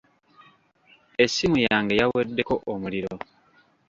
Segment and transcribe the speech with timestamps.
[1.23, 3.13] Essimu yange yaweddeko omuliro.